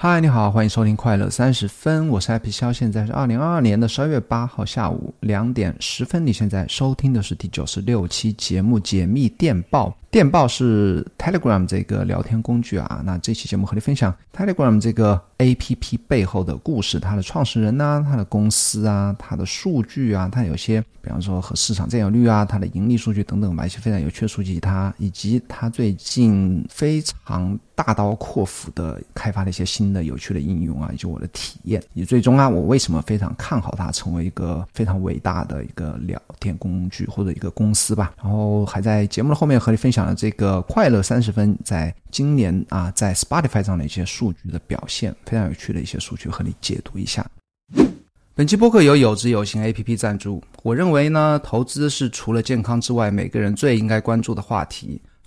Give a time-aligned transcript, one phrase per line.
[0.00, 6.24] 嗨，你好，欢迎收听快乐三十分，我是艾皮肖，现在是二零二二年的十二月八号下午两点十分。
[6.24, 9.88] 你现在收听的是第九十六期节目《解密电报》。
[10.08, 40.08] 电报是 Telegram 这个聊天工具啊，那这期节目和你分享 Telegram 这个 APP 背后的故事，它的创始人呐，它的公司啊，它的数据啊，它有些，比方说和市场占有率啊，它的盈利数据等等吧，一些非常有趣的数据，它以及它最近非常大刀阔斧的开发了一些新的有趣的应用啊，以及我的体验，以最终啊，我为什么非常看好它成为一个非常伟大的一个聊天工具或者一个公司吧，然后还在节目的后面和你分享。
[40.08, 47.24] 了这个快乐三十分，在今年啊，在 Spotify 上的一些数据的表现，非常有趣的一些数据和你解读一下。
[48.34, 50.42] 本期播客由有知有行 APP 赞助。
[50.62, 55.00] 我认为呢，投资是除了健康之外，每个人最应该关注的话题。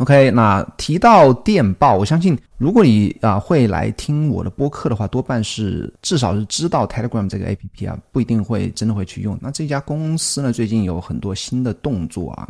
[0.00, 9.38] OK，那提到电报，我相信如果你啊会来听我的播客的话，多半是至少是知道 Telegram 这个 APP 啊，不一定会真的会去用。
[9.42, 12.48] 那这家公司呢，最近有很多新的动作啊，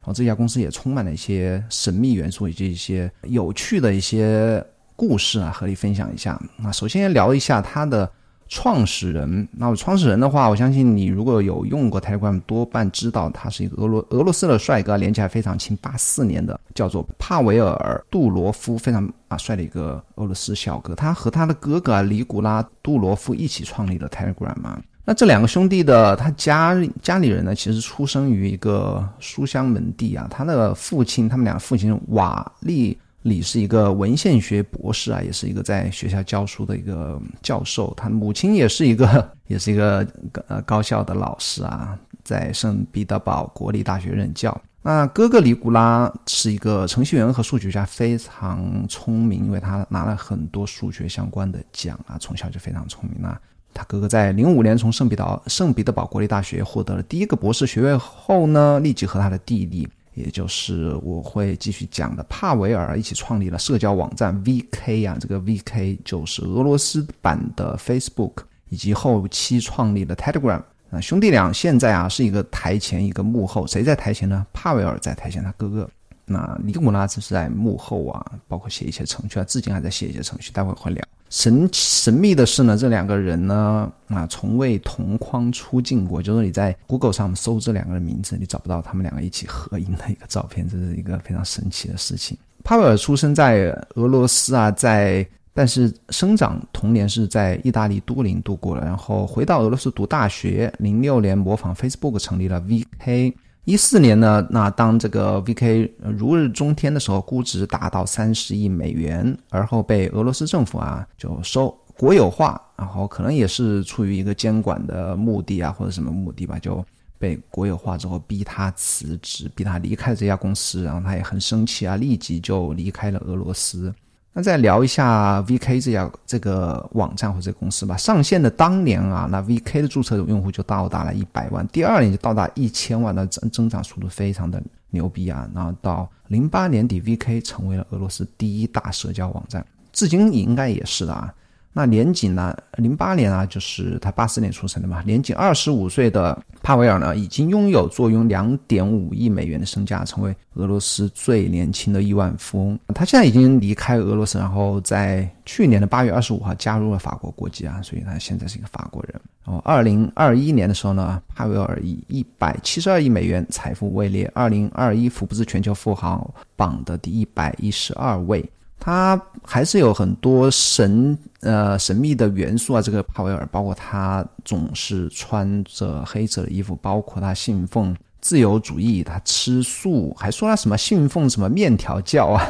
[0.00, 4.60] 然后这家公司也充满了一些神秘元素以及一些有趣的一些
[4.96, 6.36] 故事啊，和你分享一下。
[6.56, 8.10] 那首先聊一下它的。
[8.48, 20.94] 创始人，那我创始人的话，我相信你如果有用过 Telegram，多半知道他是一个俄罗俄罗斯的帅哥，连起来非常亲，八四年的，叫做帕维尔杜罗夫，非常啊帅的一个俄罗斯小哥。
[20.94, 24.80] 他和他的哥哥啊尼古拉杜罗夫一起创立了 Telegram 嘛。
[25.04, 30.26] 那这两个兄弟的他家家里人呢，其实出生于一个书香门第啊。
[30.30, 32.96] 他的父亲，他们俩父亲瓦利。
[33.28, 37.92] 李是一个文献学博士啊，也是一个在学校教书的一个教授。
[37.96, 40.06] 他母亲也是一个， 也是一个
[40.48, 44.58] 呃高校的老师啊，在圣彼得堡国立大学任教。
[44.80, 53.38] 那哥哥里古拉是一个程序员和数学家，非常聪明，因为他拿了很多数学相关的奖啊，从小就非常聪明啊。
[53.74, 59.86] 他哥哥在零五年从圣彼得圣彼得堡国立大学获得了第一个博士学位后呢，立即和他的弟弟。
[60.18, 68.32] 也就是我会继续讲的，帕维尔一起创立了社交网站 VK 啊，这个 VK 就是俄罗斯版的 Facebook，
[68.68, 70.62] 以及后期创立了 Telegram。
[70.90, 74.46] 啊，兄弟俩现在啊是一个台前一个幕后，谁在台前呢？
[74.54, 75.88] 帕维尔在台前，他哥哥。
[76.24, 81.04] 那尼古拉斯是在幕后啊，包括写一些程序啊，至今还在写一些程序，待会会聊。
[81.30, 86.22] 神神秘的是呢，这两个人呢，啊，从未同框出镜过。
[86.22, 92.36] 就是你在 Google 上搜这两个人名字，你找不到他们两个一起合影的一个照片，这是一个非常神奇的事情。
[92.64, 100.72] 帕维尔出生在俄罗斯啊，在但是生长童年是在意大利都灵度过了，然后回到俄罗斯读大学。
[100.78, 103.34] 零六年模仿 Facebook 成立了 VK。
[103.68, 116.82] 一四年呢，那当这个 VK 如日中天的时候，估值达到三十亿美元，而后被俄罗斯政府啊就收国有化，然后可能也是出于一个监管的目的啊，或者什么目的吧，就
[117.18, 123.94] 被国有化之后逼他辞职，逼他离开这家公司，然后他也很生气啊，立即就离开了俄罗斯。
[124.38, 127.96] 那再聊一下 VK 这家这个网站或者公司吧。
[127.96, 135.50] 上线的当年啊，那 VK 的注册用户就到达了一百万，第二年就到达一千万，那增增长速度非常的牛逼啊。
[135.52, 141.34] 然后到零八年底，VK 成为了俄罗斯第一大社交网站，至今应该也是的啊。
[141.78, 152.78] 那年仅呢，零八年啊，就是他八四年出生的嘛，年仅二十五岁的帕维尔呢，已经拥有坐拥两点五亿美元的身价，成为俄罗斯最年轻的亿万富翁。
[152.92, 159.14] 他现在已经离开俄罗斯，然后在去年的八月二十五号加入了法国国籍啊，所以他现在是一个法国人。
[159.44, 168.44] 然后二零二一年的时候呢，帕维尔以一百七十二亿美元财富位列二零二一福布斯全球富豪榜的第一百一十二位。
[168.78, 182.42] 他还是有很多神呃神秘的元素啊，这个帕维尔，包括他总是穿着黑色的衣服，包括他信奉自由主义，他吃素，还说他什么信奉什么面条教啊，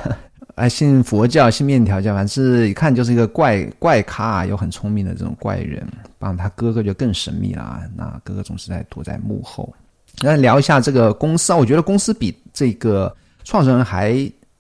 [0.57, 5.87] 还 信佛教，信面条教，反正一看就是一个怪怪咖，啊又很聪明的这种怪人。
[6.21, 9.73] 帮他哥哥就更神秘了啊，那哥哥总是在躲在幕后。
[10.21, 13.15] 那聊一下这个公司啊，我觉得公司比这个
[13.45, 14.11] 创始人还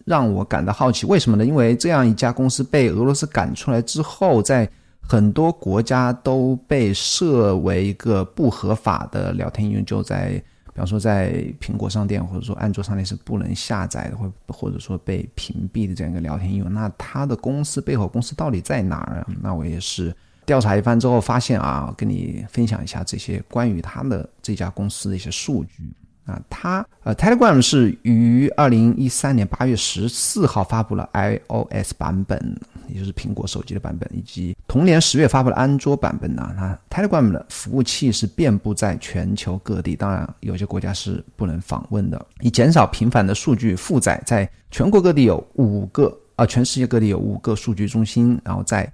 [0.08, 1.44] 让我感到好奇，为什么呢？
[1.44, 4.69] 因为这样一家公司被俄罗斯赶出来之后，在
[5.00, 16.72] 很多国家都被设为一个不合法的聊天应用，就在比方说在苹果商店或者说安卓商店是不能下载的，或或者说被屏蔽的这样一个聊天应用。
[16.72, 19.26] 那它的公司背后公司到底在哪儿？
[19.43, 20.14] 那我也是。
[20.46, 25.93] 调查一番之后，发现啊，跟你分享一下这些关于他的这家公司的一些数据
[26.28, 26.40] 啊。
[26.48, 32.38] 它呃，Telegram 是于二零一三年八月十四号发布了 iOS 版本，
[32.86, 36.54] 也就是苹果手机的版本，以及同年十月发布了安卓版本呢。
[36.56, 44.22] 那 Telegram 的服务器是遍布在全球各地，当然有些国家是不能访问的，以减少频繁的数据负载。
[44.25, 48.90] 在全国各地有五个啊，全世界各地有五个数据中心，然后在。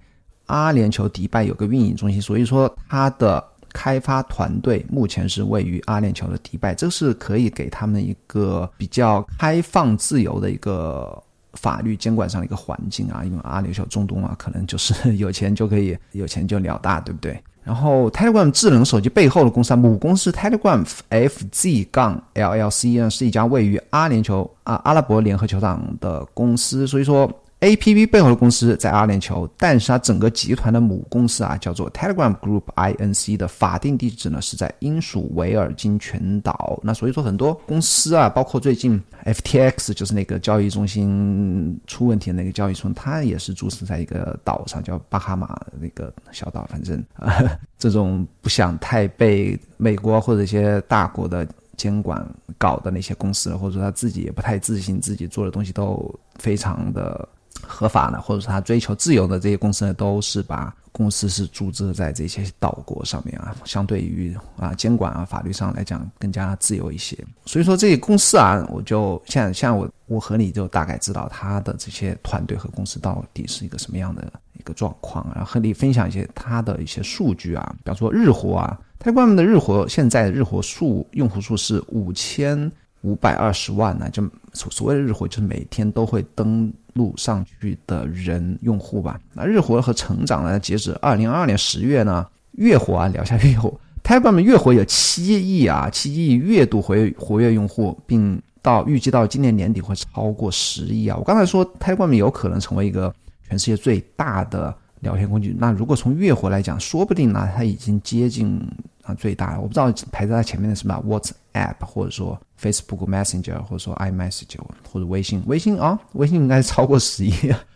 [0.46, 3.42] 阿联酋迪拜有个运营中心，所以说它的
[3.74, 11.22] 开发团队目前是位于阿联酋的迪拜，这是可以给他们一个比较开放自由的一个
[11.54, 13.22] 法律监管上的一个环境啊。
[13.24, 17.38] 因为阿联酋中东啊，可能就是有钱就可以有钱就了大，对不对？
[17.64, 27.28] 然后 Telegram 智能手机背后的公司母公司 Telegram FZ 杠 LLC 呢，是一家位于阿联酋啊阿拉伯联合酋长的公司，所以说。
[27.64, 36.78] A P P 背后的公司在阿联酋，但是它整个集团的母公司啊，叫做 Telegram Group I N C 的法定地址呢是在英属维尔京群岛。
[36.82, 46.66] 那所以说很多公司啊，包括最近 F T X 就是那个交易中心出问题的那个交易中心，它也是注册在一个岛上，叫巴哈马那个小岛。
[46.70, 47.42] 反正啊，
[47.78, 52.22] 这种不想太被美国或者一些大国的监管
[52.58, 57.26] 搞的那些公司，或者说他自己也不太自信，自己做的东西都非常的。
[57.66, 67.18] 合法的，或者说他追求自由的这些公司呢，都是把公司是注册在这些岛国上面啊，相对于啊监管啊法律上来讲更加自由一些。
[67.44, 82.70] 所以说这些公司啊，我就像像我我和你就大概知道他的这些团队和公司到底是一个什么样的一个状况，然后和你分享一些他的一些数据啊，比方说日活啊，泰国们的日活现在日活数用户数是五千
[83.00, 84.22] 五百二十万呢，就
[84.52, 86.72] 所所谓的日活就是每天都会登。
[86.94, 90.58] 录上去的人用户吧，那日活和成长呢？
[90.58, 101.16] 截止二零二二年十月呢，月活啊，聊下月活，Telegram 月活有七亿啊，七亿月度活跃活跃用户，并到预计到今年年底会超过十亿啊。
[101.16, 103.12] 我刚才说 Telegram 有可能成为一个
[103.48, 108.60] 全世界最大的聊天工具，那如果从月活来讲，说不定呢，它已经接近
[109.04, 109.60] 啊最大的。
[109.60, 112.38] 我不知道排在它前面的什么 WhatsApp，或者说。
[112.56, 114.56] Facebook Messenger 或者说 iMessage
[114.90, 117.32] 或者微信，微信啊，微信应该超过十亿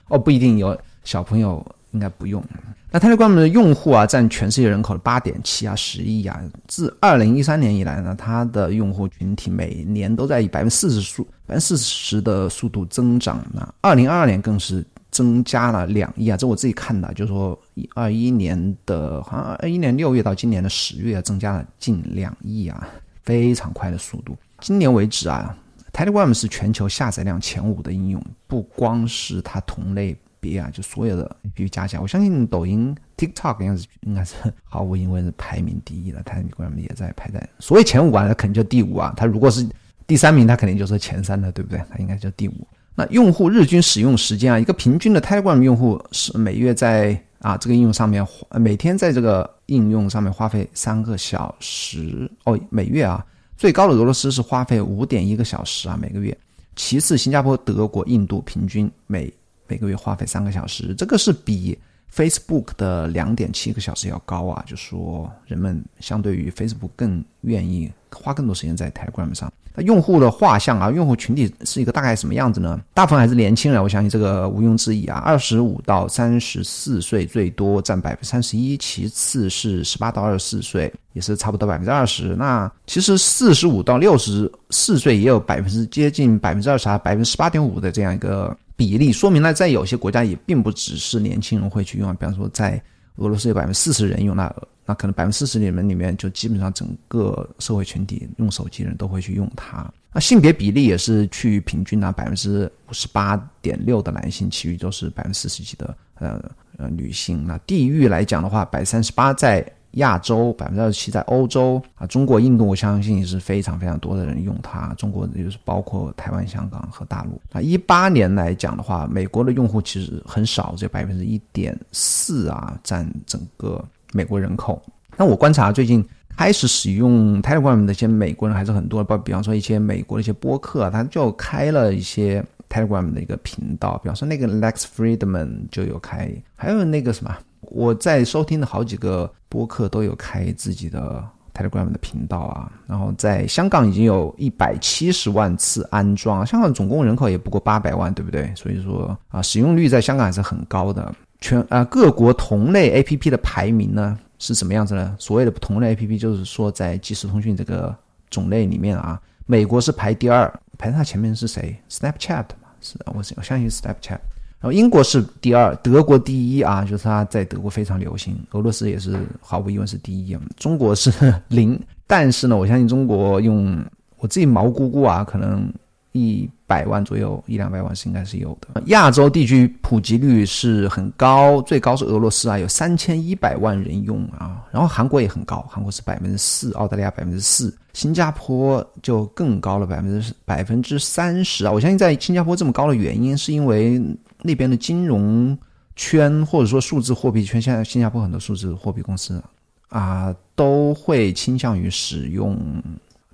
[0.06, 2.42] 哦，不一定有小朋友应该不用。
[2.90, 6.40] 那 Telegram 的用户啊，占全世界人口的八点七啊，十亿啊。
[6.68, 13.44] 自二零一三年以来呢，它的用户群体每年都在以百分之四十速百分之四十的速度增长。
[13.52, 17.58] 那二零二二年更是增加了两亿啊，这我自己看的，就是说
[17.94, 22.88] 二一年的好像二一年六月到今年的十月，增加了近两亿啊，
[23.22, 24.36] 非常快的速度。
[24.60, 25.56] 今年为止啊
[25.92, 34.34] ，Telegram 是全球下载量前五的应用，不光是它同类别啊，就所有的 APP 加起来，我相信抖音、TikTok 应该是应该是
[34.64, 39.14] 毫无疑问是排名第一的，Telegram 也在排在所谓前五啊，那肯定就第五啊。
[39.16, 39.66] 它如果是
[40.06, 41.80] 第三名，它肯定就是前三的，对不对？
[41.90, 42.66] 它应该就第五。
[42.98, 48.26] 那用户日均使用时间啊，一个平均的 Telegram 用户是每月在啊这个应用上面，
[48.56, 53.24] 每天在这个应用上面花费三个小时哦，每月啊。
[53.56, 56.36] 最高的俄罗斯是花费五点一个小时啊每个月，
[56.74, 59.32] 其次新加坡、德国、印度平均每
[59.68, 61.78] 每个月花费三个小时，这个是比
[62.14, 69.52] Facebook 的两点七个小时要高啊，就说人们相对于 Facebook 更愿意花更多时间在 Telegram 上。
[69.74, 72.80] 那用户的画像啊，用户群体是一个大概什么样子呢？
[72.92, 75.18] 大部分还是年轻人，我相信这个毋庸置疑啊。
[75.18, 82.34] 二十五到三十四岁最多占百分之三十一，其次是十八到二十四岁，也是差不多百分之二十。
[82.34, 92.82] 那其实四十五到六十四岁也有百分之接近百分之二十啊，百分之十八点五的这样一个比例，说明呢，在有些国家也并不只是年轻人会去用，比方说在
[93.16, 94.50] 俄罗斯有百分之四十人用那。
[94.90, 99.86] 那可能百分之四十里面里面就基本上整个社会群体用手机的人都会去用它。
[100.14, 106.42] 那性别比例也是趋于平均啊，百分之五十八点六的男性，其余都是百分之四十几的呃
[106.78, 107.46] 呃女性。
[107.46, 109.60] 那地域来讲的话，百三十八在
[109.92, 114.94] 亚洲，百分之二十七在欧洲啊，中国、印度我相信是非常非常多的人用它。
[114.94, 117.40] 中国就是包括台湾、香港和大陆。
[117.52, 123.84] 那一八年来讲的话，美国的用户其实很少，只有百分之一点四啊，占整个。
[124.14, 124.82] 美国人口，
[125.18, 126.02] 那我观察最近
[126.34, 137.36] 开始使用 Telegram 的一些美国人还是很多，包比方说一些美国的一些播客，他就开了一些 Telegram 的一个频道，比方说那个 Lex Friedman 就有开，还有那个什么，
[137.70, 148.52] 我在收听的好几个播客都有开自己的 Telegram 的频道啊，然后在香港已经有一百七十万次安装，香港总共人口也不过八百万，对不对？
[148.54, 151.14] 所以说啊，使用率在香港还是很高的。
[151.40, 154.18] 全啊各国同类 APP 的排名呢？
[154.40, 155.16] 是什么样子呢？
[155.18, 157.94] 所谓的同类 A P P，就是说在即时通讯这个
[158.30, 164.18] 种类里面啊，美国是排第二，排在它前面是谁？Snapchat 嘛，是我我相信 Snapchat。
[164.60, 168.36] 然后英国是第二，德国第一啊，就是它在德国非常流行。
[168.52, 170.36] 俄罗斯也是毫无疑问是第一。
[170.56, 171.12] 中国是
[171.48, 173.84] 零，但是呢，我相信中国用
[174.18, 175.72] 我自己毛估估啊，可能。
[176.12, 178.82] 一百万左右，一两百万是应该是有的。
[178.86, 184.64] 亚洲地区普及率是很高，最高是俄罗斯啊，有三千一百万人用啊。
[184.72, 191.70] 然后韩国也很高，韩国是百分之四，澳大利亚百分之四，新加坡就更高了，百分之百分之三十啊。
[191.70, 194.00] 我相信在新加坡这么高的原因，是因为
[194.42, 195.56] 那边的金融
[195.96, 199.42] 圈或者说数字货币圈，现在新加坡很多数字货币公司
[199.88, 202.56] 啊都会倾向于使用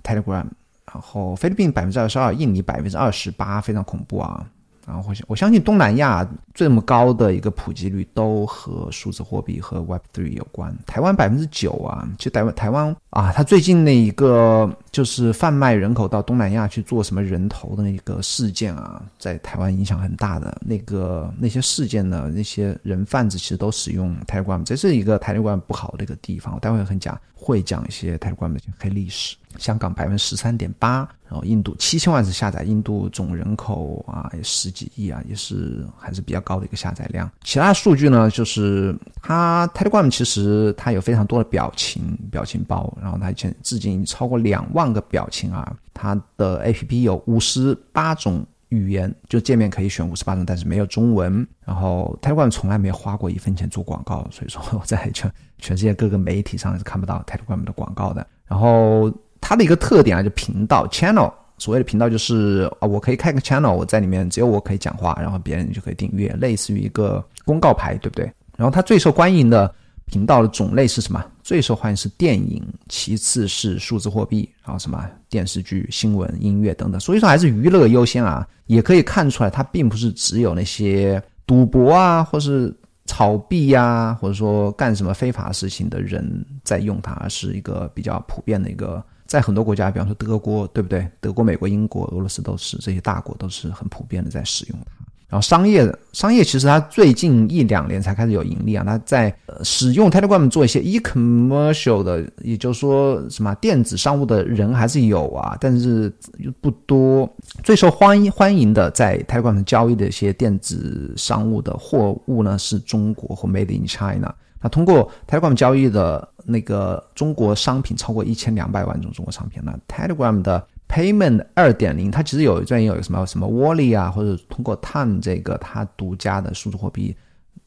[0.03, 0.45] Telegram。
[0.93, 4.49] 然后菲律宾百分之二十二，印尼百分之二十八，非常恐怖啊。
[4.85, 10.75] 然后我我相信东南亚这么高的一个普及率都和数字货币和 Web Three 有关。
[10.85, 26.53] 台湾百分之九啊，就台湾台湾啊，他最近那一个就是贩卖人口到东南亚去做什么人头的那个事件啊，在台湾影响很大的那个那些事件呢，那些人贩子其实都使用 Telegram，这是一个 Telegram 不好的一个地方。
[26.53, 29.35] 我待会很讲会讲一些 Telegram 的黑历史。
[29.57, 37.29] 香港百分之十三点八，然后印度七千万次下载，印度总人口啊也十几亿啊，也是还是比较高的一个下载量。
[37.43, 45.75] 其他数据呢，就是它 Telegram 其实它有非常多的表情表情包，然后它现至今已经超过两万个表情啊。
[45.93, 51.47] 它的 APP 有五十八种语言，就界面可以选五十八种，但是没有中文。
[51.63, 58.27] 然后 Telegram 从来没有花过一分钱做广告，所以说我在全全世界各个媒体上是看不到 Telegram 的广告的。
[58.45, 59.09] 然后
[59.47, 68.25] 它的一个特点啊，就频道 channel，所谓的频道就是啊，我可以开个 channel，我在里面只有我可以讲话，然后别人就可以订阅，类似于一个公告牌，对不对？
[68.57, 69.71] 然后它最受欢迎的
[70.07, 71.23] 频道的种类是什么？
[71.43, 72.59] 最受欢迎是电影，
[72.89, 76.99] 其次是数字货币，然后什么电视剧、新闻、音乐等等。
[76.99, 78.47] 所以说还是娱乐优先啊。
[78.65, 82.75] 也可以看出来，它并不是只有那些赌博啊，或是
[83.05, 89.05] 炒币呀，或者说干什么非法事情的人在用它，而是一个比较普遍的一个。
[89.25, 91.07] 在很多国家，比方说德国，对不对？
[91.19, 95.05] 德国、美国、英国、俄罗斯都是这些大国，都是很普遍的在使用它。
[95.27, 98.83] 然后商业，商业其实它最近一两年才开始有盈利啊。
[98.85, 106.13] 它在使用 Telegram 做一些 e-commercial 的，也就是说什么电子商务的人还是有啊，但是
[106.61, 107.27] 不多。
[107.63, 114.33] 最受欢迎欢迎的在 Telegram 交易的一些电子商务的货物呢，是中国或 Made in China。
[114.65, 116.27] 那通过 Telegram 交易的。
[116.47, 127.17] 那个中国商品超过一千两百万种中国商品那 Telegram 的 Payment 二点零，它其实有专业有什么什么 Wallet 啊，或者通过 Time 这个它独家的数字货币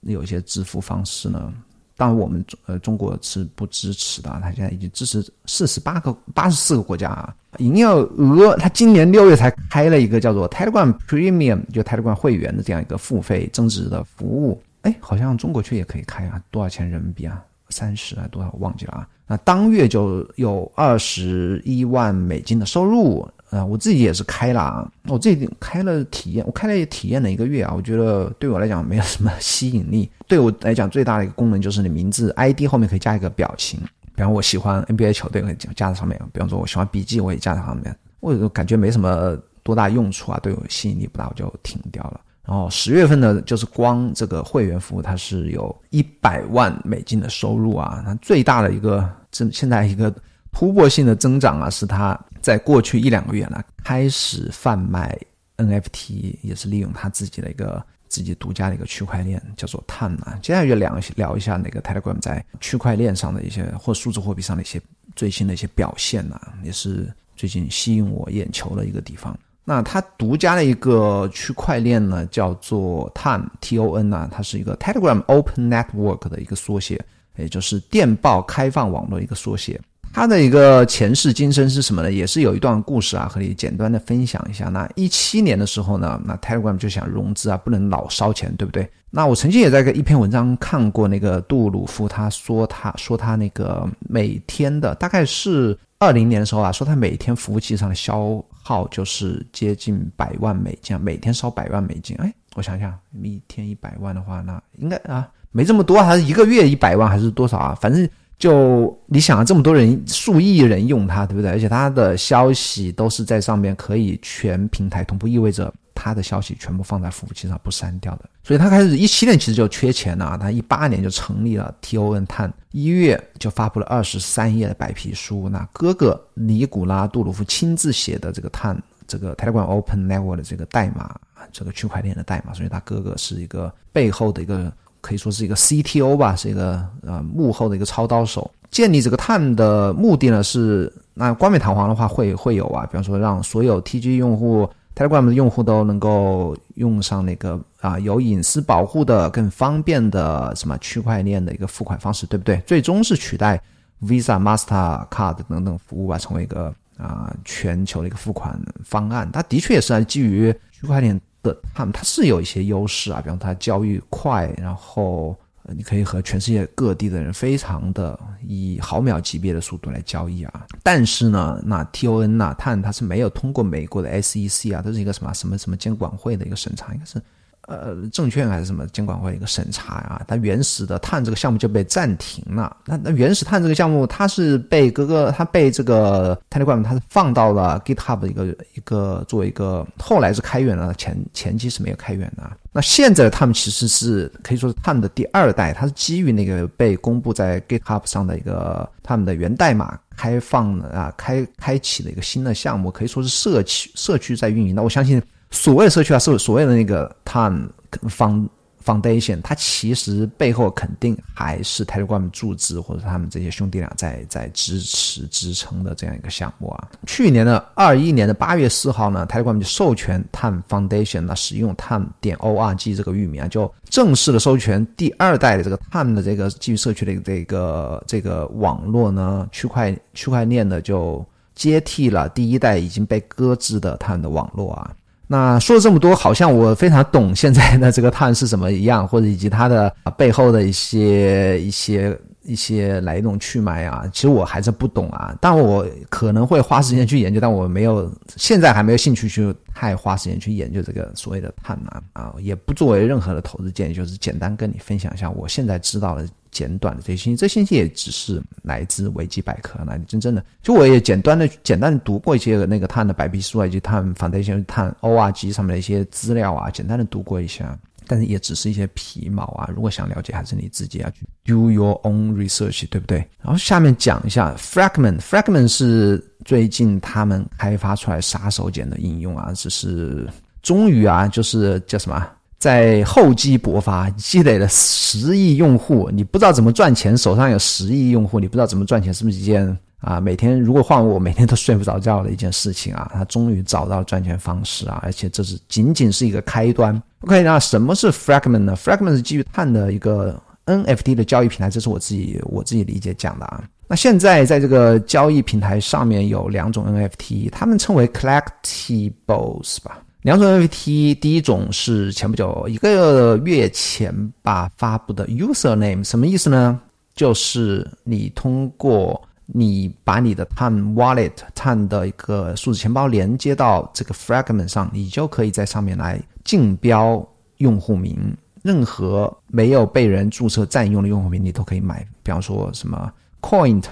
[0.02, 1.52] 有一些支付方式呢。
[1.96, 7.34] 当然我们呃中国是不支持的，它现在已经支持四十八个八十四个国家啊。
[7.56, 14.62] 营业额它今年六月才开了一个叫做 Telegram Premium 就 Telegram 会员的这样一个付费增值的服务。
[14.82, 17.42] 哎，好像中国区也可以开啊，多少钱人民币啊？
[17.70, 19.08] 三十啊多少忘记了啊？
[19.26, 23.62] 那当月就有二十一万美金的收入啊！
[23.62, 30.11] 我自己也是开了啊，我自己开了体验，我开了也体验了一个月啊，我觉得对我来讲没有什么吸引力。
[30.26, 33.78] 对我来讲最大的一个功能就是你名字 ID 后面可以加一个表情，
[34.14, 37.94] 比方我喜欢 NBA 球队，可以加在上面；比方说我喜欢笔记，我也加在上面。
[38.20, 42.20] 我感觉没什么多大用处啊，对我吸引力不大，我就停掉了。
[42.48, 48.02] 然后十月份呢，就是光这个会员服务，它是有一百万美金的收入啊。
[48.06, 50.10] 它最大的一个增，现在一个
[50.50, 55.14] 突破性的增长啊，是它在过去一两个月呢，开始贩卖
[55.58, 60.38] NFT，也是利用它自己的一个自己独家的一个区块链，叫做 TAN 啊。
[60.40, 64.80] 接下来就聊一聊一下那个 Telegram 在区块链上的一些或数字货币上的一些
[65.14, 69.38] 最新的一些表现呐，也是最近吸引我眼球的一个地方。
[69.68, 76.98] 那它独家的一个区块链呢，叫做 TON，T-O-N 啊，它是一个 Telegram Open Network 的一个缩写，
[77.37, 79.78] 也就是电报开放网络一个缩写。
[80.10, 82.10] 它的一个前世今生是什么呢？
[82.10, 84.70] 也是有一段故事啊，和你简单的分享一下。
[84.70, 88.88] 那一七年的时候呢，那 Telegram 就想融资啊，不能老烧钱，对不对？
[89.10, 102.14] 那我曾经也在一篇文章看过那个杜鲁夫，他说他说他那个每天的大概是二零年的时候啊，说他每天服务器上的消耗就是接近百万美金，每天烧百万美金。
[102.18, 107.75] 哎，我想想，一天一百万的话，那应该啊没这么多，还是一个月一百万，还是多少啊？
[107.80, 108.06] 反正
[108.38, 111.50] 就你想啊，这么多人，数亿人用它，对不对？
[111.50, 115.72] 而且它的消息都是在上面可以全平台同步，意味着。
[116.00, 120.36] 他的消息全部放在服务器上不删掉的，所以他开始一七年其实就缺钱了啊。
[120.36, 125.48] 他一八年就成立了 TON 碳，一月就发布了二十三页的白皮书。
[125.48, 131.18] 那哥哥尼古拉杜鲁夫亲自写的这个碳，这个 Telegram Open Network 的这个代码，
[131.50, 138.48] 这个区块链的代码，所以他哥哥是一个背后的一个可以说是一个 CTO 吧，是一个呃幕后的一个操刀手。
[138.70, 144.70] 建立这个碳的目的呢是，那冠冕堂皇的话会会有啊，比方说让所有 TG 用户。
[144.98, 152.60] Telegram 的用户都能够用上那个啊有隐私保护的更方便的什么区块链的一个付款方式，对不对？
[152.66, 153.62] 最终是取代
[154.02, 159.30] Visa、Master Card 等等服务啊，成为一个啊全球的一个付款方案。
[159.30, 165.38] 它的确也是基于区块链的，它它是有一些优势啊，比方它交易快，然后。
[165.76, 177.20] 你可以和全世界各地的人非常的以毫秒级别的速度来交易啊，但是呢，那 TON 呐，碳它是没有通过美国的 SEC 啊，它是一个什么什么什么监管会的一个审查，应该是。
[177.68, 180.22] 呃，证券还是什么监管会一个审查啊？
[180.26, 182.75] 它原始的碳这个项目就被暂停了。
[182.87, 192.50] 那那原始碳这个项目，它是被哥哥，它被这个 Telegram，它是放到了 GitHub 的一个一个作为一个，后来是开源了，前前期是没有开源的。
[192.72, 204.82] 那现在的他们其实是可以说是碳的第二代，它是基于那个被公布在 GitHub 上的一个他们的源代码开放啊开开启的一个新的项目，可以说是社区社区在运营的。
[204.82, 205.22] 我相信。
[205.50, 207.68] 所谓的社区啊，是所谓的那个 Time
[208.08, 208.48] Found
[208.84, 216.88] Foundation，它其实背后肯定还是 Telegram 注资或者他们这些兄弟俩在在支持支撑的这样一个项目啊。
[217.06, 231.22] 去年的二一年的八月四号呢，Telegram 就授权 Time Foundation 呢使用 Time 点 org 这个域名啊，就正式的授权第二代的这个 Time 的这个基于社区的这个这个网络呢，区块区块链的就
[231.54, 234.94] 接替了第一代已经被搁置的 Time 的网络啊。
[235.30, 244.04] 那说了这么多，好像我非常懂现在的这个碳是什么一样，或者以及它的背后的一些一些一些来龙去脉啊。
[244.10, 256.26] 其实我还是不懂啊，但我可能会花时间去研究，但我没有现在还没有兴趣去太花时间去研究这个所谓的碳啊啊，也不作为任何的投资建议，就是简单跟你分享一下我现在知道的。
[256.50, 259.78] 简短的这些信息，这信息也只是来自维基百科。
[259.87, 269.70] 那你真正的，就我也简单的、简单的读过一些那个碳的白皮书啊，以及碳反对一些碳 ORG 上面的一些资料啊，简单的读过一下，但是也只是一些皮毛啊。
[269.74, 273.18] 如果想了解，还是你自己要去 do your own research，对不对？
[273.42, 280.28] 然后下面讲一下 Fragment，Fragment 是最近他们开发出来杀手锏的应用啊，只是
[280.62, 282.26] 终于啊，就是叫什么？
[282.59, 290.21] 在厚积薄发，积累了十亿用户，你不知道怎么赚钱，手上有十亿用户，你不知道怎么赚钱，是不是一件啊？
[290.21, 293.09] 每天如果换我，每天都睡不着觉的一件事情啊！
[293.14, 297.01] 他终于找到赚钱方式啊，而且这是仅仅是一个开端。
[297.21, 303.62] OK，那什么是 Fragment 呢？Fragment 是基于碳的一个 NFT 的交易平台，这是我自己我自己理解讲的啊。
[303.87, 310.01] 那现在在这个交易平台上面有两种 NFT，他们称为 Collectibles 吧。
[310.28, 316.78] 两种 NFT，第一种是前不久一个月前吧发布的 User Name，什么意思呢？
[317.14, 332.06] 就是你通过你把你的 Time Wallet、Time 的一个数字钱包连接到这个 Fragment 上，你就可以在上面来竞标用户名，任何没有被人注册占用的用户名你都可以买。
[332.22, 333.10] 比方说什么
[333.40, 333.82] Coin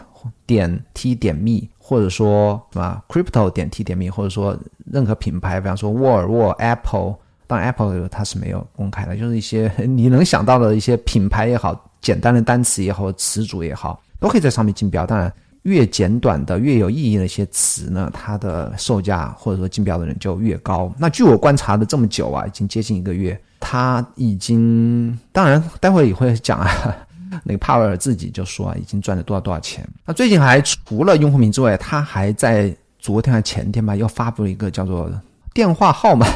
[0.45, 1.67] 点 T 点 Me。
[1.89, 4.59] 或者说什么 crypto 点 t 点 me，或者说
[4.91, 7.15] 任何品牌，比方说沃尔沃、Apple，
[7.47, 15.07] 当 Apple 它是没有公开的，就是一些 你能想到的一些品牌也好，简单的单词也好，词组也好，都可以在上面竞标。
[15.07, 20.93] 当然，越简短的、越有意义的一些词呢，它的售价或者说竞标的人就越高。
[20.99, 26.97] 那据我观察的这么久啊，已经接近一个月，它已经，当然待会也会讲啊。
[27.45, 29.87] 那个帕维尔自己就说啊，已经赚了多少多少钱。
[30.05, 35.11] 那最近还除了用户名之外，他还在昨天还前天吧，又发布了一个叫做
[35.55, 36.27] 电话号码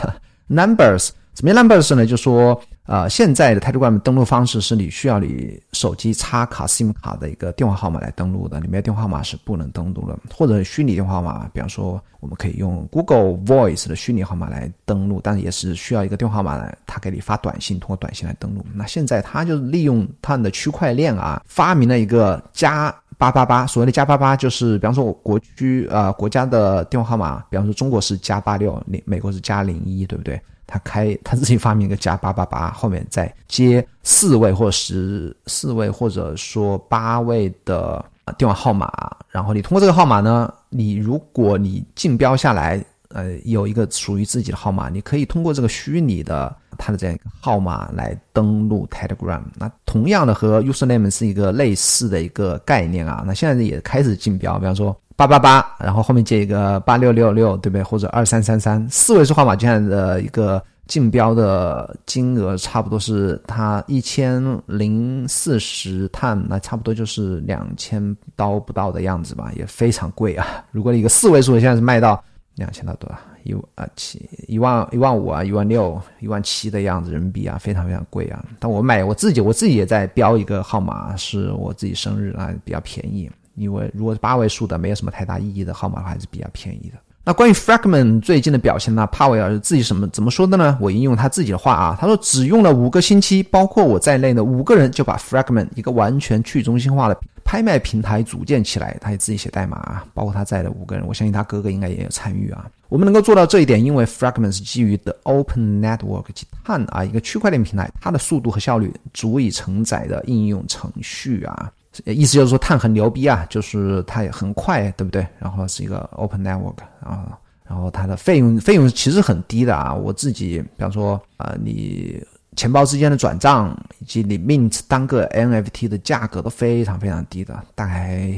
[0.48, 2.06] numbers 怎么样 numbers 呢？
[2.06, 2.60] 就说。
[2.86, 18.66] 呃，现在的 Telegram 登录方式是你需要你手机插卡 SIM 卡的一个电话号码来登录的，里面电话号码是不能登录的，或者虚拟电话号码，比方说我们可以用 Google Voice 的虚拟号码来登录，但是也是需要一个电话号码来，他给你发短信，通过短信来登录。
[18.74, 30.40] 那现在他就是利用他的区块链啊，发明了一个加八八八，所谓的加八八就是比方说我国区呃国家的电话号码，比方说中国是加八六，美美国是加零一，对不对？
[30.70, 38.02] 他开他自己发明一个加八八八，后面再接四位或十四位或者说八位的
[38.38, 38.90] 电话号码，
[39.28, 49.42] 然后你通过这个号码呢，你如果你竞标下来，呃，有一个属于自己的号码，你可以通过这个虚拟的它的这样一个号码来登录 Telegram。
[49.56, 53.24] 那同样的和 Username 是一个类似的一个概念啊。
[53.26, 54.96] 那现在也开始竞标，比方说。
[55.20, 57.82] 八八八，然后后面接一个八六六六，对不对？
[57.82, 70.46] 或者二三三三，四位数号码现在的一个竞标的金额差不多是它一千零四十碳，那差不多就是两千刀不到的样子吧，也非常贵啊。
[70.72, 73.18] 如果一个四位数现在是卖到两千刀多少？
[73.44, 78.42] 一啊七一万一万五啊，一万六一万七的样子人民币啊，非常非常贵啊。
[78.58, 83.30] 但我买我自己我自己也在标一个号码，是我自己生日啊，比较便宜。
[83.54, 86.98] 因为如果是八位数的，没有什么太大意义的号码的话，还是比较便宜的。
[87.22, 89.06] 那关于 Fragment 最近的表现呢？
[89.08, 90.78] 帕维尔是自己什么怎么说的呢？
[90.80, 98.96] 我引用他自己的话啊，他说只用了五个星期，包括我在内的五个人就把 Fragment 一个完全去中心化的拍卖平台组建起来。
[99.02, 102.66] 他也自己写代码啊，包括他在的五个人，我相信他哥哥应该也有参与啊。
[102.88, 111.70] 我们能够做到这一点，因为 Fragment 是基于的 Open Network 及碳啊一个区块链平台，它的速度和效率足以承载的应用程序啊。
[112.04, 115.26] 意思就是说，碳很牛逼啊，就是它也很快，对不对？
[115.38, 119.94] 然后是一个 open network 啊，然后它的费用费用其实很低的啊。
[119.94, 122.22] 我自己，比方说啊，你
[122.56, 128.32] 钱包之间的转账以及你 mint 单个 NFT 的价格都非常非常低的，大概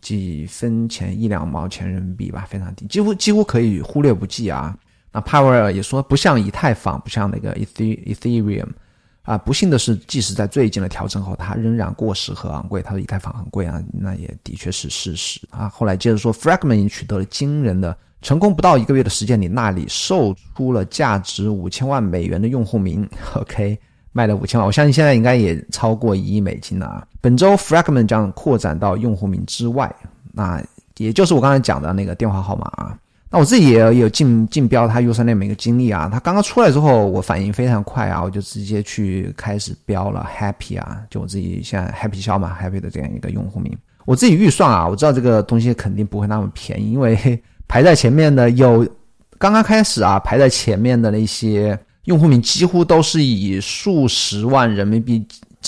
[0.00, 4.76] 几分钱一两毛钱人民币吧，非常低，几乎几乎可以忽略不计啊。
[5.10, 8.68] 那 Power 也说，不像以太坊，不像那个 Ethereum。
[9.28, 12.80] 啊，不幸的是，即使在最近的调整后，它仍然过时和昂贵。
[12.80, 15.68] 它的以太坊很贵啊，那也的确是事实啊。
[15.68, 23.06] 后来接着说，Fragment 已经取得了惊人的成功，不到一个月的时间里，那里售出了价值五千万美元的用户名。
[23.36, 23.78] OK，
[24.12, 27.06] 卖了五千万，我相信现在应该也超过一亿美金了啊。
[27.20, 29.94] 本周 Fragment 将扩展到用户名之外，
[30.32, 30.58] 那
[30.96, 32.98] 也就是我刚才讲的那个电话号码啊。
[33.30, 43.76] 那我自己也有竞竞标它 Username 一个经历啊，它刚刚出来之后，我反应非常快啊，我就直接去开始标了 Happy 啊，就我自己现在 Happy 消嘛 Happy 的这样一个用户名。
[44.06, 47.38] 我自己预算啊，我知道这个东西肯定不会那么便宜，因为
[47.68, 48.82] 排在前面的有
[49.36, 55.22] 刚刚开始啊，排在前面的那些用户名几乎都是以数十万人民币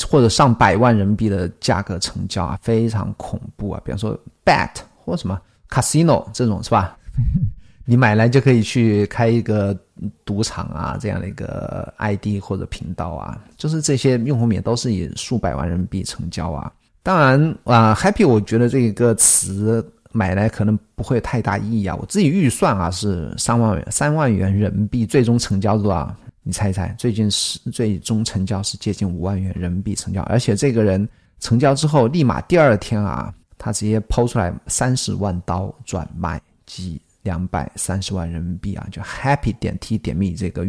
[0.08, 3.82] 或者上百万人民币的价格成交啊，非常恐怖啊。
[3.84, 6.96] 比方说 Bet 或什么 Casino 这种是吧？
[7.84, 9.76] 你买来就可以去开一个
[10.24, 16.70] 赌场啊，这样的一个 ID 或者频道啊，就是这些用户名都是以数百万人民币成交啊。
[17.02, 21.96] 当然啊，Happy，我觉得这个词买来可能不会太大意义啊。
[21.96, 26.14] 我自己预算啊是三万元，三万元人民币，最终成交多少？
[26.42, 26.94] 你猜一猜？
[26.96, 31.08] 最近是最终成交是接近五万元人民币成交，而且这个人
[31.40, 36.40] 成交之后，立马第二天啊，他直接抛出来三十万刀转卖。
[36.70, 40.64] 几两百三十万人民币啊，就 Happy 点 T 点 Me 这个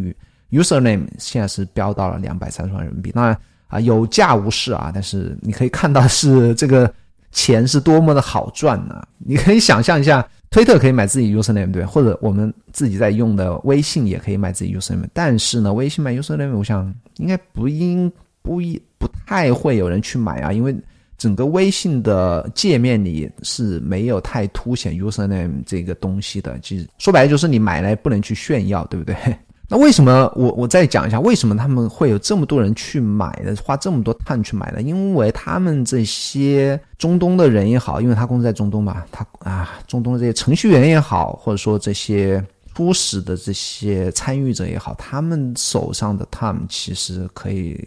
[0.50, 3.12] Username 现在是飙到了两百三十万人民币。
[3.12, 3.38] 当然
[3.68, 6.92] 啊，有价无市啊，但是你可以看到是这个
[7.32, 9.08] 钱是多么的好赚啊！
[9.20, 15.08] 你可以想象一下，推特可以买自己 Username 对，或者我们自己在用的微信也可以买自己 Username。
[15.14, 18.12] 但是呢，微信买 Username，我想应该不应
[18.42, 20.76] 不一不太会有人去买啊，因为。
[21.22, 29.16] 整个微信的界面里是没有太凸显 username 这个东西的，其实说白了就是你买来不能去炫耀，对不对？
[29.70, 34.82] 那为什么我我再讲一下，为什么他们会有这么多人去买的，花这么多碳去买的？
[34.82, 47.80] 因为他们这些中东的人也好，因为他公司在中东嘛，他啊，中东的这些程序员也好，或者说这些初始的这些参与者也好，他们手上的 time 其实可以。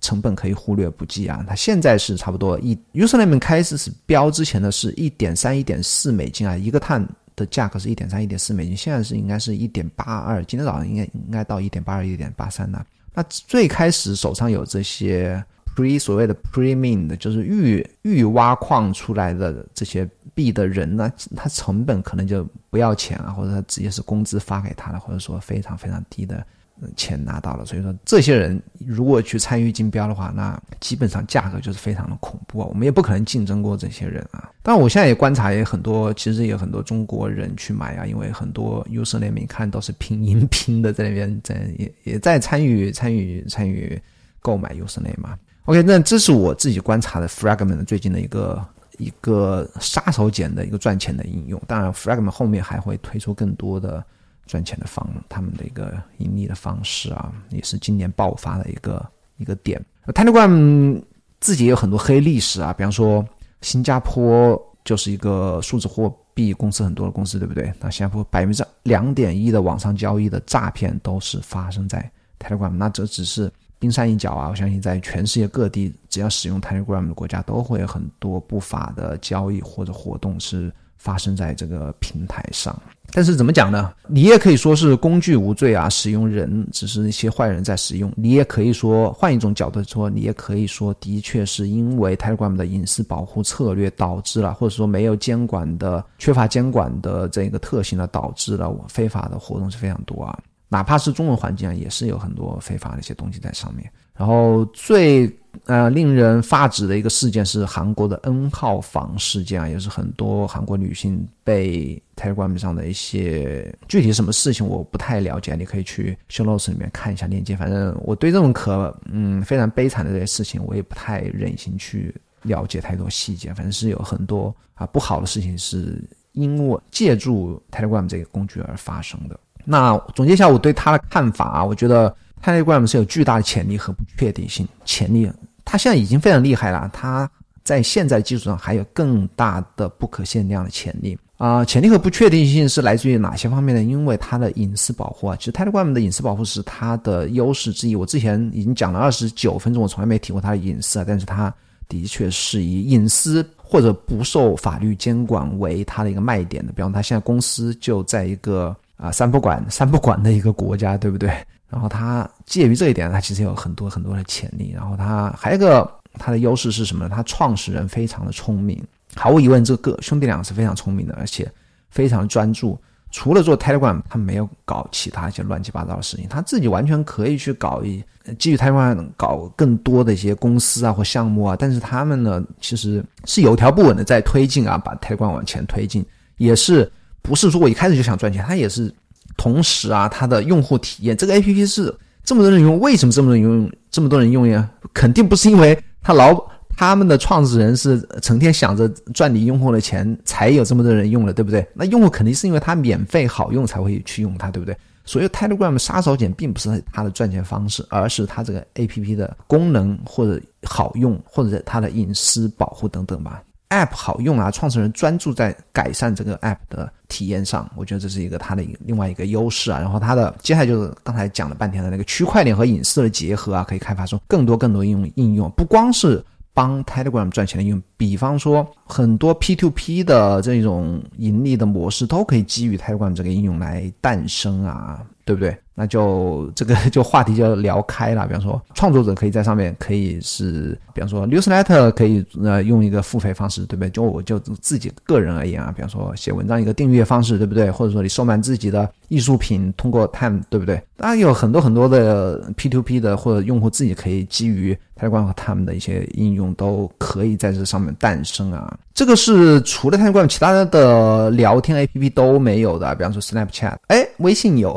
[0.00, 1.44] 成本可以忽略不计啊！
[1.48, 12.80] 它现在是差不多一 Username 开始是标之前的是一点三、一点四美金啊，一个碳的价格是一点三、一点四美金，现在是应该是一点八二，今天早上应该应该到一点八二、一点八三呢。
[13.12, 26.46] 那最开始手上有这些 pre 所谓的 pre min 的，就是预预挖矿出来的这些币的人呢，他成本可能就不要钱啊，或者他直接是工资发给他的，或者说非常非常低的。
[26.94, 27.66] 钱拿到了。
[27.66, 32.66] 所以说，这些人如果去参与竞标的话，那基本上价格就是非常的恐怖啊。
[32.70, 34.48] 我们也不可能竞争过这些人啊。
[34.62, 44.00] 但我现在也观察，也很多，其实也有很多中国人去买啊，因为很多 username 看都是拼音拼的，在那边在也也在参与参与参与
[44.38, 45.36] 购买 username 嘛。
[45.64, 48.64] OK，那这是我自己观察的 Fragment 最近的一个。
[48.98, 54.04] 一个杀手锏的一个赚钱的应用，当然，Fragment 后面还会推出更多的
[54.46, 59.80] 赚钱的方，他们的一个盈利的方式啊，也是今年爆发的一个一个点。
[60.08, 61.02] Telegram
[61.40, 63.24] 自己也有很多黑历史啊，比方说
[63.62, 67.72] 新加坡就是一个数字货币公司很多的公司，对不对？
[67.80, 73.50] 那新加坡百分之两点一的网上交易的诈骗都是发生在 Telegram，那这只是。
[73.80, 74.48] 冰山一角啊！
[74.48, 82.76] 我相信在全世界各地，只要使用 Telegram 的国家，都会有很多不法的交易或者活动是发生在这个平台上。
[83.12, 83.94] 但是怎么讲呢？
[84.08, 88.12] 你也可以说是工具无罪啊，使用人只是一些坏人在使用。
[88.16, 100.36] 你也可以说换一种角度说，你也可以说，的确是因为 Telegram 的隐私保护策略导致了，或者说没有监管的、缺乏监管的这个特性呢，导致了非法的活动是非常多啊。
[100.68, 103.88] 哪怕是中文环境啊，也是有很多非法的一些东西在上面。
[104.14, 105.28] 然后最
[105.66, 117.56] 呃令人发指的一个事件是韩国的 N 号房事件啊，也是很多韩国女性被 Telegram 上的一些具体什么事情我不太了解，你可以去 Show Notes 里面看一下链接。
[117.56, 123.52] 反正我对这种可嗯非常悲惨的这些事情，我也不太忍心去了解太多细节。
[123.54, 129.38] 反正是有很多啊不好的事情是因为借助 Telegram 这个工具而发生的。
[129.64, 134.66] 那总结一下我对它的看法啊，我觉得 Telegram 是有巨大的潜力和不确定性。
[134.84, 135.30] 潜力，
[135.70, 137.30] 它现在已经非常厉害了，它
[137.62, 141.62] 在现在基础上还有更大的不可限量的潜力啊！
[141.62, 143.82] 潜力和不确定性是来自于哪些方面呢？
[143.82, 147.94] 因为它的隐私保护啊，其实 Telegram 的隐私保护是它的优势之一。
[147.94, 151.52] 我之前已经讲了二十九分钟，我从来没提过它的隐私啊，但是它
[151.86, 156.72] 的确是以隐私或者不受法律监管为它的一个卖点的。
[156.72, 158.74] 比方，它现在公司就在一个。
[158.96, 161.30] 啊，三不管三不管的一个国家，对不对？
[161.70, 164.72] 然后它介于这一点，它其实有很多很多的潜力。
[164.74, 167.10] 然后它还有一个它的优势是什么呢？
[167.14, 168.82] 它创始人非常的聪明，
[169.14, 171.50] 毫无疑问，这个兄弟俩是非常聪明的，而且
[171.90, 172.78] 非常专注。
[173.10, 178.04] 除了做 Telegram，他没有搞其他一些乱七八糟的事情，他自己完全可以去搞一
[178.38, 181.56] 基于 Telegram 搞更多的一些公司啊或项目啊。
[181.58, 186.04] 但是他们呢，其实是有条不紊的在推进啊，把 Telegram 往前推进，
[186.36, 186.90] 也是。
[187.20, 188.94] 不是说我一开始就想赚钱，他也是
[189.38, 193.72] 同时啊，它的用户体验，这个 A P P 是这么多人用，为什么这么多人用？
[193.90, 194.68] 这么多人用呀？
[194.92, 196.38] 肯定不是因为他老
[196.76, 201.66] 他们的创始人是成天想着赚你用户的钱才有这么多人用了，对不对？
[201.72, 204.76] 那用户肯定是因为它免费好用才会去用它，对不对？
[205.04, 213.42] 所以 Telegram 杀手锏并不是它的赚钱方式，而是它这个 A P P 的功能或者好用，或者它的隐私保护等等吧。
[213.70, 219.78] App 好用啊，创始人专注在改善这个 App 的体验上，我觉得这是一个它的另外一个优势啊。
[219.78, 235.56] 然后它的接下来就是刚才讲了半天的那个区块链和隐私的结合啊，可以开发出更多更多应用应用，不光是帮 Telegram 赚钱的应用，比方说很多 P2P 的这种盈利的模式都可以基于 Telegram 这个应用来诞生啊，对不对？
[235.80, 243.90] 那就这个就话题就聊开了，比方说创作者可以在上面可以是，比方说 newsletter 可以呃用一个付费方式，对不对？
[243.90, 247.70] 就我就自己个人而言啊，比方说写文章一个订阅方式，对不对？
[247.70, 250.82] 或者说你售卖自己的艺术品通过 Time，对不对？
[250.96, 258.76] 当然有很多很多的 P2P 的或者用户自己可以基于 Telegram 和 Time 的一些应用都可以在这上面诞生啊。
[258.92, 264.76] 这个是除了 Telegram 其他的聊天 APP 都没有的，比方说 Snapchat，哎，微信有，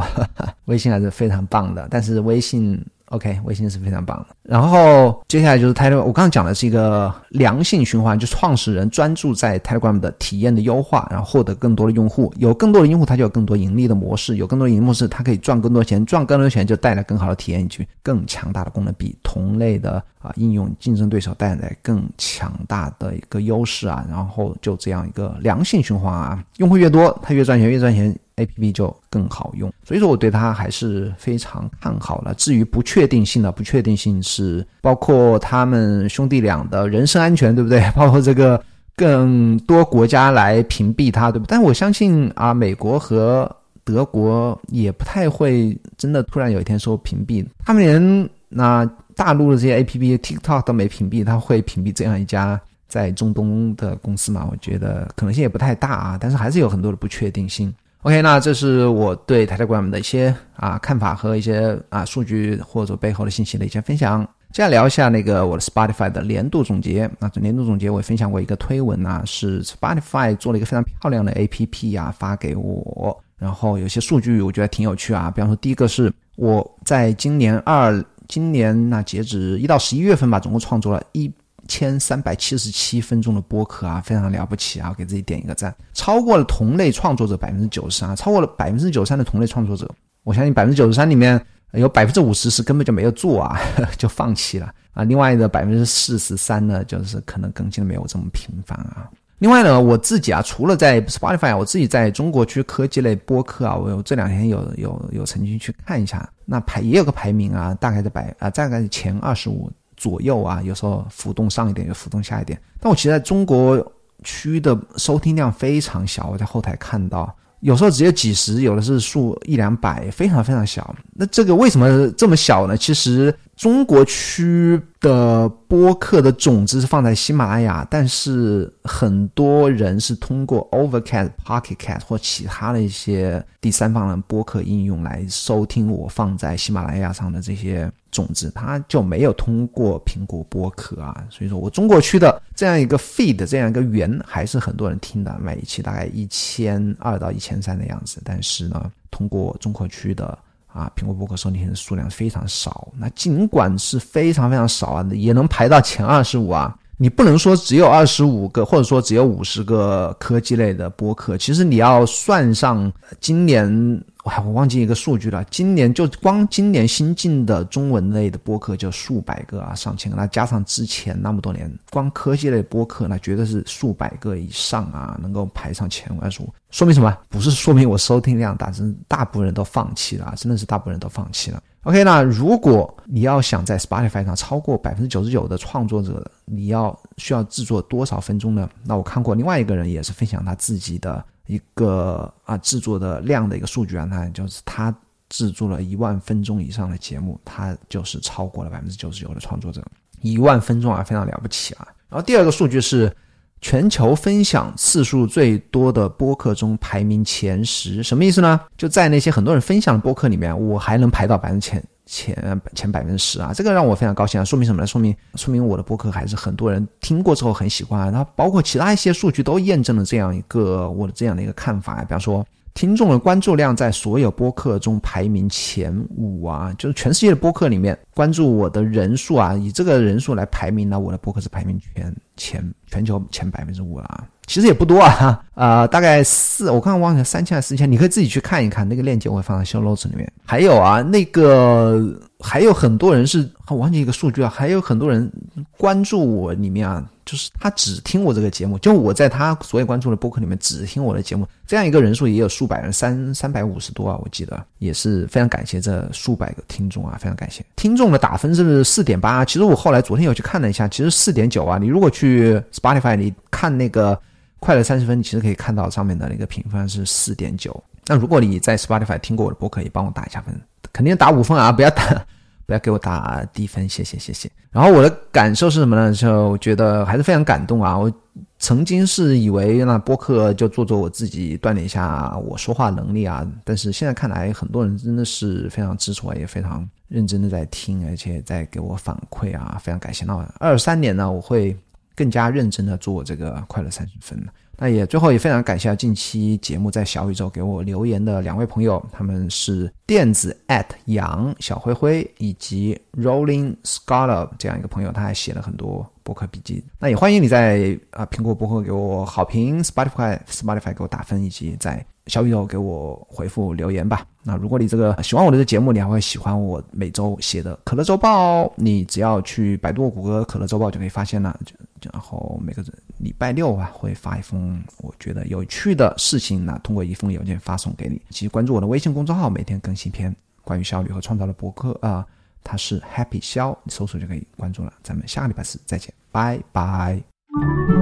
[0.65, 0.90] 微信。
[0.91, 4.27] 还是非常棒的，但是微信 OK，微信是非常棒的。
[4.43, 24.05] 然后接下来就是 Telegram，我刚刚讲的是一个良性循环，就创始人专注在 Telegram 的体验的优化，然后获得更多的用户，有更多的用户，他就有更多盈利的模式，有更多盈利模式，他可以赚更多钱，赚更多钱就带来更好的体验以及更强大的功能，比同类的啊应用竞争对手带来更强大的一个优势啊。
[24.09, 28.17] 然后就这样一个良性循环啊，用户越多，他越赚钱，越赚钱。
[28.37, 32.33] A P P 就更好用，所以说我对它还是非常看好了。
[32.35, 37.83] 至于不确定性的，不确定性是包括他们兄弟俩的人身安全，对不对？
[37.95, 38.63] 包括这个
[38.95, 41.45] 更多国家来屏蔽它，对不？
[41.45, 43.49] 但我相信啊，美国和
[43.83, 54.47] 德国也不太会真的突然有一天说屏蔽，他们连那大陆的这些 A P P TikTok 都没屏蔽，他会屏蔽这样一家在中东的公司嘛？
[54.51, 56.17] 我觉得可能性也不太大啊。
[56.19, 57.73] 但是还是有很多的不确定性。
[58.03, 64.27] OK，那这是我对 Telegram 的一些啊看法和一些啊数据或者背后的信息的一些分享。
[64.51, 67.07] 接下来聊一下那个我的 Spotify 的年度总结。
[67.19, 73.23] 那这年度总结我也分享过一个推文啊，是 Spotify 做了一个非常漂亮的 APP 啊，发给我。
[73.37, 81.31] 然后有些数据我觉得挺有趣啊，比方说第一个是我在今年二今年那截止一到十一月份吧，总共创作了一
[81.71, 89.89] 千三百七十七分钟的播客啊，非常了不起啊，给自己点一个赞，超过了同类创作者百分之九十啊，超过了百分之九十三的同类创作者。
[90.23, 91.41] 我相信百分之九十三里面。
[91.75, 93.57] 有百分之五十是根本就没有做啊，
[93.97, 95.05] 就放弃了啊。
[95.05, 99.09] 另外的百分之四十三呢，就是可能更新的没有这么频繁啊。
[99.37, 112.59] 另外呢，我自己啊，除了在 Spotify，我自己在中国区科技类播客啊，我有这两天有有有曾经去看一下，那排也有个排名啊，大概在百啊，大概前二十五左右啊，有时候浮动上一点，有浮动下一点。
[112.79, 117.31] 但我其实在中国区的收听量非常小，我在后台看到。
[117.59, 120.95] 有时候只有几十，有的是数一两百，非常非常小。
[121.13, 122.75] 那这个为什么这么小呢？
[122.75, 137.91] 其实中国区的播客的种子是放在喜马拉雅，但是很多人是通过 Overcast、Pocket Cast 或其他的一些第三方的播客应用来收听我放在喜马拉雅上的这些。
[138.11, 150.37] 种子，它就没有通过苹果播客啊，所以说我中国区的这样一个 feed 这样一个源还是很多人听的，每一期大概一千二到一千三的样子，但是呢，通过中国区的
[150.73, 152.87] 啊苹果博客收听的数量非常少。
[152.97, 156.75] 那尽管是非常非常少啊，也能排到前二十五啊。
[157.01, 163.99] 你不能说只有二十五个，或者说只有五十个科技类的播客，其实你要算上今年。
[164.25, 165.43] 哇，我忘记一个数据了。
[165.45, 170.15] 今年就光今年新进的中文类的播客就数百个啊，上千个。
[170.15, 176.53] 那加上之前那么多年，光科技类播客那绝对是数百个以上啊，能够排上前二十五。
[176.69, 177.17] 说明什么？
[177.29, 181.59] 不是说明我收听量大，是大部分人都放弃了，真的是大部分人都放弃了。
[181.83, 188.69] OK，那如果你要想在 Spotify 上超过百分之九十九的创作者，你要需要制作多少分钟呢？
[188.83, 191.23] 那我看过另外一个人也是分享他自己的。
[191.47, 194.95] 一个啊制作的量的一个数据啊，那就是他
[195.27, 199.83] 制作了一万分钟以上的节目，他就是超过了百分之九十九的创作者，
[200.21, 201.87] 一万分钟啊非常了不起啊。
[202.07, 203.13] 然后第二个数据是
[203.61, 208.59] 全球分享次数最多的播客中排名前十，什么意思呢？
[208.75, 211.83] 就在那些很多人分享的播客里面，我还能排到百分之前。
[212.03, 214.43] 前前百分之十啊，这个让我非常高兴啊！
[214.43, 214.87] 说明什么呢？
[214.87, 218.11] 说明说明我的播客还是很多人听过之后很喜欢。
[218.11, 222.01] 然后包括其他一些数据都验证了这样一个我的这样的一个看法啊。
[222.01, 234.25] 比方说，听众的关注量在所有播客中排名前五啊，就是全世界的播客里面关注我的人数啊，以这个人数来排名呢，我的播客是排名全前全球前百分之五了啊。
[234.47, 240.29] 其实也不多啊，啊，大概四，我刚刚忘了三千还是四千，你可以自己去看一看，那个链接我会放在 show notes 里面。
[240.45, 245.31] 还有啊，那个还有很多人是，我忘记一个数据啊，还有很多人
[245.77, 257.63] 关注我里面啊，就是他只听我这个节目，就我在他所有关注的播客里面只听我的节目，这样一个人数也有数百人，三三百五十多啊，我记得也是非常感谢这数百个听众啊，非常感谢。
[257.75, 264.19] 听众的打分是四点八，其实我后来昨天有去看了一下，其实四点九啊，你如果去 Spotify 你看那个。
[264.63, 267.83] 快乐三十分，你其实可以看到上面的那个评分是四点九。
[268.05, 270.53] 那如果你在 Spotify 听过我的播客，也帮我打一下分，
[270.93, 271.71] 肯定打五分啊！
[271.73, 272.03] 不要打，
[272.65, 274.49] 不要给我打低分，谢谢谢谢。
[274.71, 276.13] 然后我的感受是什么呢？
[276.13, 277.97] 就觉得还是非常感动啊！
[277.97, 278.11] 我
[278.57, 283.45] 曾经是以为那播客就做做我自己，锻炼一下我说话能力啊。
[283.63, 290.23] 但是现在看来，很多人真的是非常支持我，也非常认真的在听，而且在给我反馈啊，非常感谢。
[290.25, 291.77] 那二三年呢，我会。
[292.13, 294.37] 更加认真的做这个快乐三十分
[294.81, 306.83] 那也最后也非常感谢近期节目在小宇宙给我留言的两位朋友，他们是电子 at 杨小灰灰以及 Rolling Scholar 这样一个朋友，他还写了很多博客笔记。
[306.97, 314.25] 那也欢迎你在啊苹果博客给我好评，Spotify Spotify 给我打分，以及在小宇宙给我回复留言吧。
[314.41, 321.55] 那如果你这个喜欢我的这节目，你还会喜欢我每周写的可乐周报，你只要去百度、谷歌可乐周报就可以发现了。
[321.63, 322.91] 就然后每个人
[323.21, 328.21] 礼拜六啊，会发一封我觉得有趣的事情那，通过一封邮件发送给你。
[328.29, 332.25] 其实关注我的微信公众号，每天更新一篇关于效率和创造的博客啊，
[332.63, 334.93] 它是 Happy 肖，你搜索就可以关注了。
[335.03, 338.00] 咱们下个礼拜四再见，拜拜。